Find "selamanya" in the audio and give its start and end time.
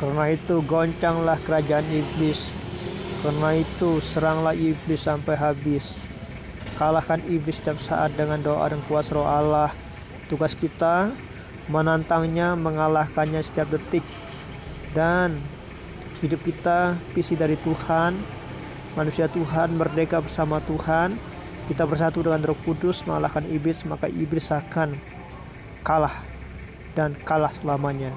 27.52-28.10